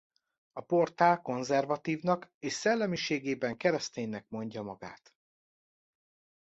A 0.51 0.61
portál 0.61 1.21
konzervatívnak 1.21 2.33
és 2.39 2.53
szellemiségében 2.53 3.57
kereszténynek 3.57 4.25
mondja 4.29 4.61
magát. 4.61 5.13